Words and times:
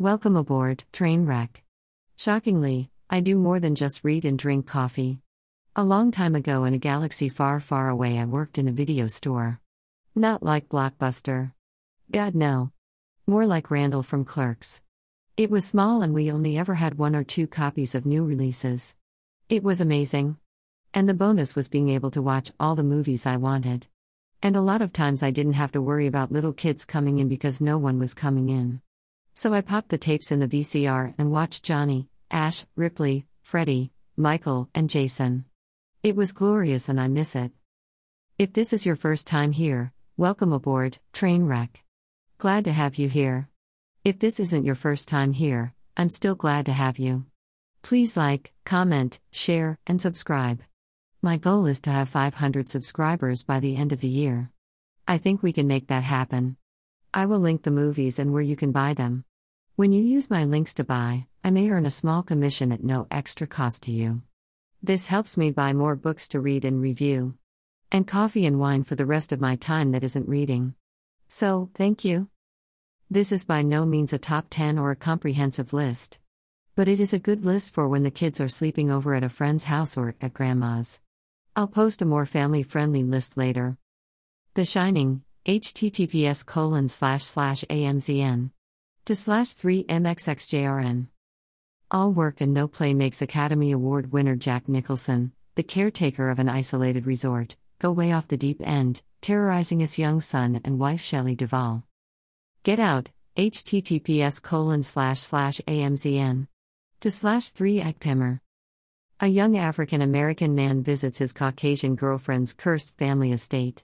Welcome 0.00 0.34
aboard, 0.34 0.82
Trainwreck. 0.92 1.62
Shockingly, 2.16 2.90
I 3.08 3.20
do 3.20 3.36
more 3.36 3.60
than 3.60 3.76
just 3.76 4.02
read 4.02 4.24
and 4.24 4.36
drink 4.36 4.66
coffee. 4.66 5.20
A 5.76 5.84
long 5.84 6.10
time 6.10 6.34
ago 6.34 6.64
in 6.64 6.74
a 6.74 6.78
galaxy 6.78 7.28
far, 7.28 7.60
far 7.60 7.88
away, 7.90 8.18
I 8.18 8.24
worked 8.24 8.58
in 8.58 8.66
a 8.66 8.72
video 8.72 9.06
store. 9.06 9.60
Not 10.12 10.42
like 10.42 10.68
Blockbuster. 10.68 11.52
God, 12.10 12.34
no. 12.34 12.72
More 13.28 13.46
like 13.46 13.70
Randall 13.70 14.02
from 14.02 14.24
Clerks. 14.24 14.82
It 15.36 15.48
was 15.48 15.64
small 15.64 16.02
and 16.02 16.12
we 16.12 16.28
only 16.28 16.58
ever 16.58 16.74
had 16.74 16.98
one 16.98 17.14
or 17.14 17.22
two 17.22 17.46
copies 17.46 17.94
of 17.94 18.04
new 18.04 18.24
releases. 18.24 18.96
It 19.48 19.62
was 19.62 19.80
amazing. 19.80 20.38
And 20.92 21.08
the 21.08 21.14
bonus 21.14 21.54
was 21.54 21.68
being 21.68 21.88
able 21.88 22.10
to 22.10 22.20
watch 22.20 22.50
all 22.58 22.74
the 22.74 22.82
movies 22.82 23.26
I 23.26 23.36
wanted. 23.36 23.86
And 24.42 24.56
a 24.56 24.60
lot 24.60 24.82
of 24.82 24.92
times 24.92 25.22
I 25.22 25.30
didn't 25.30 25.52
have 25.52 25.70
to 25.70 25.80
worry 25.80 26.08
about 26.08 26.32
little 26.32 26.52
kids 26.52 26.84
coming 26.84 27.20
in 27.20 27.28
because 27.28 27.60
no 27.60 27.78
one 27.78 28.00
was 28.00 28.12
coming 28.12 28.48
in. 28.48 28.80
So 29.36 29.52
I 29.52 29.62
popped 29.62 29.88
the 29.88 29.98
tapes 29.98 30.30
in 30.30 30.38
the 30.38 30.46
VCR 30.46 31.12
and 31.18 31.32
watched 31.32 31.64
Johnny, 31.64 32.08
Ash, 32.30 32.64
Ripley, 32.76 33.26
Freddy, 33.42 33.90
Michael, 34.16 34.68
and 34.76 34.88
Jason. 34.88 35.44
It 36.04 36.14
was 36.14 36.30
glorious 36.30 36.88
and 36.88 37.00
I 37.00 37.08
miss 37.08 37.34
it. 37.34 37.50
If 38.38 38.52
this 38.52 38.72
is 38.72 38.86
your 38.86 38.94
first 38.94 39.26
time 39.26 39.50
here, 39.50 39.92
welcome 40.16 40.52
aboard, 40.52 40.98
Trainwreck. 41.12 41.82
Glad 42.38 42.64
to 42.66 42.72
have 42.72 42.94
you 42.94 43.08
here. 43.08 43.48
If 44.04 44.20
this 44.20 44.38
isn't 44.38 44.64
your 44.64 44.76
first 44.76 45.08
time 45.08 45.32
here, 45.32 45.74
I'm 45.96 46.10
still 46.10 46.36
glad 46.36 46.66
to 46.66 46.72
have 46.72 47.00
you. 47.00 47.26
Please 47.82 48.16
like, 48.16 48.52
comment, 48.64 49.20
share, 49.32 49.80
and 49.84 50.00
subscribe. 50.00 50.62
My 51.22 51.38
goal 51.38 51.66
is 51.66 51.80
to 51.82 51.90
have 51.90 52.08
500 52.08 52.68
subscribers 52.68 53.44
by 53.44 53.58
the 53.58 53.74
end 53.74 53.92
of 53.92 54.00
the 54.00 54.08
year. 54.08 54.50
I 55.08 55.18
think 55.18 55.42
we 55.42 55.52
can 55.52 55.66
make 55.66 55.88
that 55.88 56.04
happen. 56.04 56.56
I 57.16 57.26
will 57.26 57.38
link 57.38 57.62
the 57.62 57.70
movies 57.70 58.18
and 58.18 58.32
where 58.32 58.42
you 58.42 58.56
can 58.56 58.72
buy 58.72 58.92
them. 58.92 59.24
When 59.76 59.92
you 59.92 60.02
use 60.02 60.30
my 60.30 60.44
links 60.44 60.74
to 60.74 60.82
buy, 60.82 61.28
I 61.44 61.50
may 61.52 61.70
earn 61.70 61.86
a 61.86 61.90
small 61.90 62.24
commission 62.24 62.72
at 62.72 62.82
no 62.82 63.06
extra 63.08 63.46
cost 63.46 63.84
to 63.84 63.92
you. 63.92 64.22
This 64.82 65.06
helps 65.06 65.36
me 65.36 65.52
buy 65.52 65.74
more 65.74 65.94
books 65.94 66.26
to 66.30 66.40
read 66.40 66.64
and 66.64 66.82
review. 66.82 67.34
And 67.92 68.04
coffee 68.04 68.46
and 68.46 68.58
wine 68.58 68.82
for 68.82 68.96
the 68.96 69.06
rest 69.06 69.30
of 69.30 69.40
my 69.40 69.54
time 69.54 69.92
that 69.92 70.02
isn't 70.02 70.28
reading. 70.28 70.74
So, 71.28 71.70
thank 71.76 72.04
you. 72.04 72.30
This 73.08 73.30
is 73.30 73.44
by 73.44 73.62
no 73.62 73.86
means 73.86 74.12
a 74.12 74.18
top 74.18 74.46
10 74.50 74.76
or 74.76 74.90
a 74.90 74.96
comprehensive 74.96 75.72
list. 75.72 76.18
But 76.74 76.88
it 76.88 76.98
is 76.98 77.12
a 77.12 77.20
good 77.20 77.44
list 77.44 77.72
for 77.72 77.88
when 77.88 78.02
the 78.02 78.10
kids 78.10 78.40
are 78.40 78.48
sleeping 78.48 78.90
over 78.90 79.14
at 79.14 79.22
a 79.22 79.28
friend's 79.28 79.64
house 79.64 79.96
or 79.96 80.16
at 80.20 80.34
grandma's. 80.34 81.00
I'll 81.54 81.68
post 81.68 82.02
a 82.02 82.06
more 82.06 82.26
family 82.26 82.64
friendly 82.64 83.04
list 83.04 83.36
later. 83.36 83.78
The 84.54 84.64
Shining, 84.64 85.22
https 85.46 86.46
colon 86.46 86.88
slash 86.88 87.22
slash 87.22 87.64
amzn 87.68 88.50
to 89.04 89.14
slash 89.14 89.52
3 89.52 89.84
mxxjrn 89.84 91.06
all 91.90 92.10
work 92.12 92.40
and 92.40 92.54
no 92.54 92.66
play 92.66 92.94
makes 92.94 93.20
academy 93.20 93.70
award 93.70 94.10
winner 94.10 94.36
jack 94.36 94.68
nicholson 94.68 95.32
the 95.54 95.62
caretaker 95.62 96.30
of 96.30 96.38
an 96.38 96.48
isolated 96.48 97.06
resort 97.06 97.56
go 97.78 97.92
way 97.92 98.10
off 98.10 98.28
the 98.28 98.38
deep 98.38 98.66
end 98.66 99.02
terrorizing 99.20 99.80
his 99.80 99.98
young 99.98 100.20
son 100.20 100.60
and 100.64 100.78
wife 100.78 101.00
shelley 101.00 101.34
duvall. 101.34 101.82
Get 102.62 102.78
out 102.78 103.10
https 103.36 104.42
colon 104.42 104.82
slash 104.82 105.20
slash 105.20 105.60
amzn 105.66 106.46
to 107.00 107.10
slash 107.10 107.48
3 107.48 107.80
ekpimmer 107.80 108.40
a 109.20 109.26
young 109.26 109.56
african 109.56 110.00
american 110.00 110.54
man 110.54 110.82
visits 110.82 111.18
his 111.18 111.32
caucasian 111.32 111.96
girlfriend's 111.96 112.52
cursed 112.52 112.96
family 112.96 113.32
estate 113.32 113.82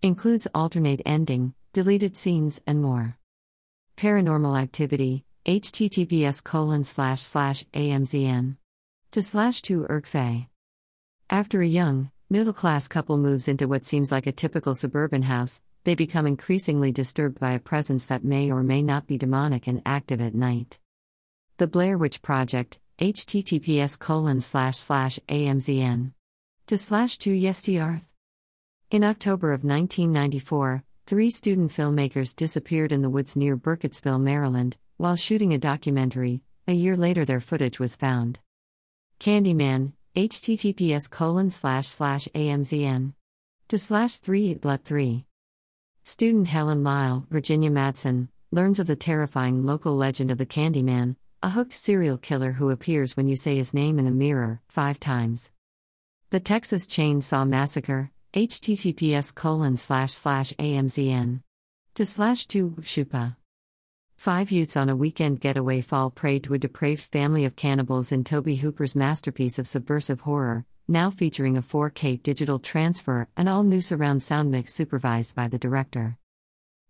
Includes 0.00 0.46
alternate 0.54 1.02
ending, 1.04 1.54
deleted 1.72 2.16
scenes, 2.16 2.62
and 2.68 2.80
more. 2.80 3.18
Paranormal 3.96 4.56
activity, 4.56 5.24
https 5.44 6.44
colon 6.44 6.84
slash 6.84 7.20
slash 7.20 7.64
amzn. 7.74 8.58
To 9.10 9.22
slash 9.22 9.60
to 9.62 9.86
erkfei. 9.90 10.46
After 11.28 11.62
a 11.62 11.66
young, 11.66 12.12
middle 12.30 12.52
class 12.52 12.86
couple 12.86 13.18
moves 13.18 13.48
into 13.48 13.66
what 13.66 13.84
seems 13.84 14.12
like 14.12 14.28
a 14.28 14.32
typical 14.32 14.76
suburban 14.76 15.22
house, 15.22 15.62
they 15.82 15.96
become 15.96 16.28
increasingly 16.28 16.92
disturbed 16.92 17.40
by 17.40 17.50
a 17.50 17.58
presence 17.58 18.06
that 18.06 18.22
may 18.22 18.52
or 18.52 18.62
may 18.62 18.82
not 18.82 19.08
be 19.08 19.18
demonic 19.18 19.66
and 19.66 19.82
active 19.84 20.20
at 20.20 20.32
night. 20.32 20.78
The 21.56 21.66
Blair 21.66 21.98
Witch 21.98 22.22
Project, 22.22 22.78
https 23.00 23.98
colon 23.98 24.42
slash 24.42 24.76
slash 24.76 25.18
amzn. 25.28 26.12
To 26.68 26.78
slash 26.78 27.18
to 27.18 27.30
yestiarth. 27.30 28.04
In 28.90 29.04
October 29.04 29.52
of 29.52 29.64
1994, 29.64 30.82
three 31.04 31.28
student 31.28 31.70
filmmakers 31.70 32.34
disappeared 32.34 32.90
in 32.90 33.02
the 33.02 33.10
woods 33.10 33.36
near 33.36 33.54
Burkittsville, 33.54 34.18
Maryland, 34.18 34.78
while 34.96 35.14
shooting 35.14 35.52
a 35.52 35.58
documentary. 35.58 36.40
A 36.66 36.72
year 36.72 36.96
later, 36.96 37.26
their 37.26 37.38
footage 37.38 37.78
was 37.78 37.96
found. 37.96 38.38
Candyman, 39.20 39.92
https 40.16 41.10
colon 41.10 41.50
slash 41.50 41.86
slash 41.86 42.28
amzn. 42.34 43.12
To 43.68 43.76
slash 43.76 44.16
3 44.16 44.60
let 44.62 44.84
3. 44.84 45.26
Student 46.04 46.48
Helen 46.48 46.82
Lyle, 46.82 47.26
Virginia 47.28 47.70
Madsen, 47.70 48.28
learns 48.50 48.78
of 48.78 48.86
the 48.86 48.96
terrifying 48.96 49.66
local 49.66 49.94
legend 49.96 50.30
of 50.30 50.38
the 50.38 50.46
Candyman, 50.46 51.16
a 51.42 51.50
hooked 51.50 51.74
serial 51.74 52.16
killer 52.16 52.52
who 52.52 52.70
appears 52.70 53.18
when 53.18 53.28
you 53.28 53.36
say 53.36 53.56
his 53.56 53.74
name 53.74 53.98
in 53.98 54.06
a 54.06 54.10
mirror, 54.10 54.62
five 54.66 54.98
times. 54.98 55.52
The 56.30 56.40
Texas 56.40 56.86
Chainsaw 56.86 57.46
Massacre, 57.46 58.12
https 58.34 59.34
colon 59.34 59.76
slash 59.76 60.12
slash 60.12 60.52
amzn 60.54 61.40
to 61.94 62.04
slash 62.04 62.46
to 62.46 62.70
shupa. 62.80 63.36
Five 64.16 64.50
youths 64.50 64.76
on 64.76 64.88
a 64.88 64.96
weekend 64.96 65.40
getaway 65.40 65.80
fall 65.80 66.10
prey 66.10 66.38
to 66.40 66.54
a 66.54 66.58
depraved 66.58 67.02
family 67.02 67.44
of 67.44 67.56
cannibals 67.56 68.12
in 68.12 68.24
Tobe 68.24 68.58
hooper's 68.58 68.94
masterpiece 68.94 69.58
of 69.58 69.66
subversive 69.66 70.20
horror 70.20 70.66
now 70.86 71.10
featuring 71.10 71.56
a 71.56 71.62
4k 71.62 72.22
digital 72.22 72.58
transfer 72.58 73.28
and 73.36 73.48
all 73.48 73.62
new 73.62 73.80
surround 73.80 74.22
sound 74.22 74.50
mix 74.50 74.72
supervised 74.72 75.34
by 75.34 75.46
the 75.46 75.58
director. 75.58 76.16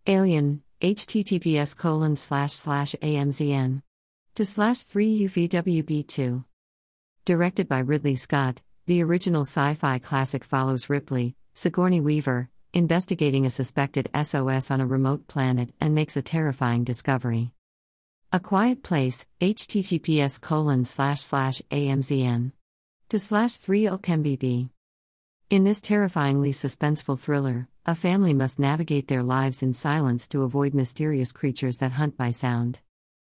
Alien 0.07 0.63
https 0.81 1.77
colon 1.77 2.17
slash 2.17 2.53
slash 2.53 2.95
amzn 3.03 3.83
to 4.35 4.45
slash 4.45 4.83
3 4.83 5.21
uvwb2 5.27 6.45
directed 7.25 7.69
by 7.69 7.81
ridley 7.81 8.15
scott 8.15 8.63
the 8.89 9.03
original 9.03 9.43
sci 9.43 9.75
fi 9.75 9.99
classic 9.99 10.43
follows 10.43 10.89
Ripley, 10.89 11.37
Sigourney 11.53 12.01
Weaver, 12.01 12.49
investigating 12.73 13.45
a 13.45 13.51
suspected 13.51 14.09
SOS 14.15 14.71
on 14.71 14.81
a 14.81 14.87
remote 14.87 15.29
planet 15.29 15.75
and 15.79 15.95
makes 15.95 16.17
a 16.17 16.23
terrifying 16.23 16.85
discovery. 16.85 17.51
A 18.33 18.41
Quiet 18.41 18.83
Place, 18.83 19.27
https 19.43 20.41
colon 20.41 20.87
slash 20.87 21.21
slash 21.21 21.61
amzn. 21.71 22.53
To 23.11 23.19
slash 23.19 23.59
3 23.59 23.83
okmbb. 23.85 24.71
In 25.51 25.65
this 25.65 25.83
terrifyingly 25.83 26.53
suspenseful 26.53 27.21
thriller, 27.21 27.69
a 27.85 27.95
family 27.95 28.33
must 28.33 28.59
navigate 28.59 29.09
their 29.09 29.23
lives 29.23 29.63
in 29.63 29.75
silence 29.75 30.27
to 30.29 30.45
avoid 30.45 30.73
mysterious 30.73 31.33
creatures 31.33 31.77
that 31.79 31.93
hunt 31.93 32.17
by 32.17 32.31
sound. 32.31 32.81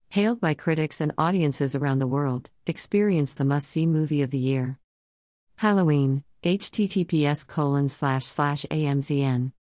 Hailed 0.10 0.42
by 0.42 0.56
critics 0.56 1.00
and 1.00 1.14
audiences 1.20 1.76
around 1.76 2.00
the 2.00 2.08
world, 2.08 2.50
experience 2.66 3.34
the 3.34 3.46
must 3.46 3.68
see 3.68 3.86
movie 3.86 4.24
of 4.24 4.32
the 4.32 4.40
year. 4.40 4.80
Halloween, 5.62 6.24
https 6.42 7.48
colon 7.48 7.88
slash 7.88 8.26
slash 8.26 8.66
amzn. 8.72 9.52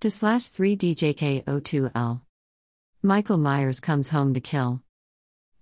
To 0.00 0.10
slash 0.10 0.50
3djk02l. 0.50 2.20
Michael 3.02 3.38
Myers 3.38 3.80
comes 3.80 4.10
home 4.10 4.34
to 4.34 4.40
kill. 4.40 4.82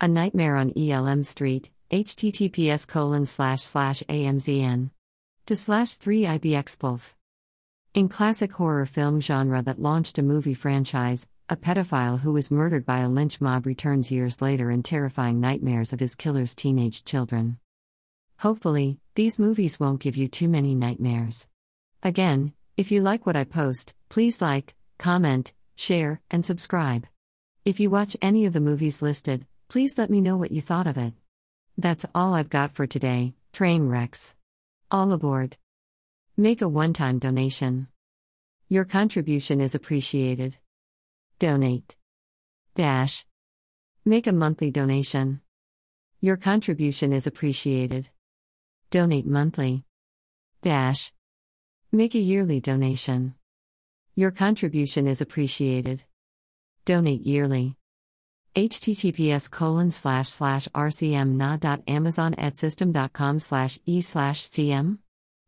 A 0.01 0.09
Nightmare 0.09 0.57
on 0.57 0.73
ELM 0.77 1.23
Street, 1.23 1.71
https 1.93 2.89
colon 2.89 3.25
slash 3.25 3.63
slash 3.63 4.03
amzn. 4.09 4.91
To 5.47 5.55
slash 5.55 5.95
3 5.95 6.25
ibxpulf. 6.25 7.15
In 7.95 8.09
classic 8.09 8.53
horror 8.55 8.87
film 8.87 9.21
genre 9.21 9.63
that 9.63 9.81
launched 9.81 10.19
a 10.19 10.25
movie 10.25 10.55
franchise, 10.55 11.29
a 11.49 11.55
pedophile 11.55 12.19
who 12.19 12.33
was 12.33 12.51
murdered 12.51 12.85
by 12.85 12.99
a 12.99 13.09
lynch 13.09 13.41
mob 13.41 13.65
returns 13.65 14.11
years 14.11 14.43
later 14.43 14.73
in 14.73 14.83
terrifying 14.83 15.39
nightmares 15.39 15.93
of 15.93 16.01
his 16.01 16.17
killer's 16.17 16.57
teenage 16.57 17.05
children. 17.05 17.59
Hopefully, 18.45 18.99
these 19.15 19.39
movies 19.39 19.81
won't 19.81 20.03
give 20.03 20.19
you 20.19 20.29
too 20.29 20.51
many 20.51 20.75
nightmares. 20.75 21.49
Again, 22.03 22.53
if 22.77 22.93
you 22.93 23.01
like 23.01 23.25
what 23.25 23.37
I 23.37 23.45
post, 23.45 23.95
please 24.11 24.43
like, 24.43 24.75
comment, 24.99 25.55
share, 25.77 26.21
and 26.31 26.45
subscribe. 26.45 27.07
If 27.65 27.81
you 27.81 27.89
watch 27.89 28.19
any 28.21 28.45
of 28.45 28.53
the 28.53 28.61
movies 28.61 29.01
listed, 29.01 29.47
please 29.69 29.97
let 29.97 30.11
me 30.11 30.21
know 30.21 30.37
what 30.37 30.53
you 30.53 30.61
thought 30.61 30.87
of 30.87 30.99
it. 30.99 31.15
That's 31.79 32.05
all 32.15 32.35
I've 32.35 32.51
got 32.51 32.71
for 32.73 32.87
today, 32.87 33.33
train 33.55 33.89
wrecks. 33.89 34.37
All 34.91 35.11
aboard. 35.11 35.57
Make 36.37 36.61
a 36.61 36.69
one 36.69 36.93
time 36.93 37.19
donation. 37.19 37.89
Your 38.69 38.85
contribution 38.85 39.59
is 39.63 39.75
appreciated. 39.75 40.59
Donate. 41.39 41.97
Dash. 42.75 43.25
Make 44.05 44.27
a 44.27 44.33
monthly 44.35 44.71
donation. 44.71 45.41
Your 46.21 46.37
contribution 46.37 47.11
is 47.11 47.27
appreciated. 47.27 48.11
Donate 48.91 49.27
monthly. 49.27 49.85
Dash. 50.63 51.13
Make 51.93 52.15
a 52.15 52.19
yearly 52.19 52.61
donation. 52.61 53.35
Your 54.17 54.31
contribution 54.31 55.07
is 55.07 55.21
appreciated. 55.21 56.05
Donate 56.85 57.27
yearly. 57.27 57.77
https 58.55 59.51
colon 59.51 59.91
slash 59.91 60.29
slash 60.29 60.69
rcmna.amazonedsystem.com 60.69 63.41
slash 63.41 63.81
e 63.87 64.01
slash 64.01 64.49
cm 64.49 64.99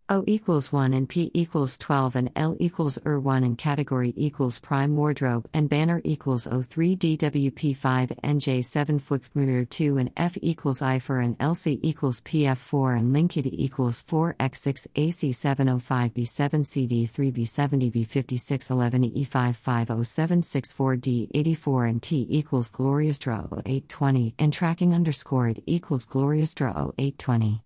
O 0.09 0.23
equals 0.29 0.73
1 0.73 0.95
and 0.95 1.09
P 1.09 1.33
equals 1.35 1.77
12 1.79 2.15
and 2.15 2.31
L 2.37 2.57
equals 2.61 2.97
ER 3.05 3.19
1 3.19 3.43
and 3.43 3.59
category 3.59 4.15
equals 4.17 4.61
prime 4.61 4.97
wardrobe 4.97 5.49
and 5.53 5.69
banner 5.69 6.01
equals 6.05 6.47
O3 6.47 6.97
DWP5 6.97 8.17
NJ7 8.21 9.01
Fuchsmutter 9.01 9.69
2 9.69 9.99
and 9.99 10.13
F 10.17 10.39
equals 10.41 10.81
IFER 10.81 11.19
and 11.19 11.37
LC 11.39 11.81
equals 11.83 12.21
PF4 12.21 12.97
and 12.97 13.13
Linked 13.13 13.39
equals 13.39 14.05
4X6 14.05 14.87
AC705 14.95 16.13
B7 16.13 17.09
CD3 17.11 17.33
B70 17.33 17.91
B5611 17.91 19.27
E55064 19.27 21.01
D84 21.35 21.89
and 21.89 22.01
T 22.01 22.29
equals 22.31 22.69
Glorious 22.69 23.19
Draw 23.19 23.41
0820 23.41 24.37
and 24.39 24.53
tracking 24.53 24.95
underscore 24.95 25.49
it 25.49 25.65
equals 25.67 26.05
Glorious 26.05 26.55
Draw 26.55 26.93
0820. 26.97 27.65